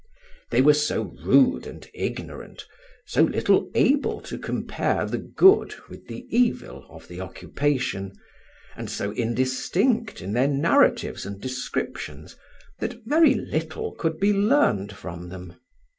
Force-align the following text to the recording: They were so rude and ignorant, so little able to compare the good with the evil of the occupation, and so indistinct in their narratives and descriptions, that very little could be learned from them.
They 0.49 0.63
were 0.63 0.73
so 0.73 1.15
rude 1.23 1.67
and 1.67 1.87
ignorant, 1.93 2.65
so 3.05 3.21
little 3.21 3.69
able 3.75 4.19
to 4.21 4.39
compare 4.39 5.05
the 5.05 5.19
good 5.19 5.75
with 5.89 6.07
the 6.07 6.25
evil 6.35 6.87
of 6.89 7.07
the 7.07 7.21
occupation, 7.21 8.13
and 8.75 8.89
so 8.89 9.11
indistinct 9.11 10.19
in 10.19 10.33
their 10.33 10.47
narratives 10.47 11.23
and 11.23 11.39
descriptions, 11.39 12.35
that 12.79 12.99
very 13.05 13.35
little 13.35 13.91
could 13.93 14.19
be 14.19 14.33
learned 14.33 14.91
from 14.91 15.29
them. 15.29 15.53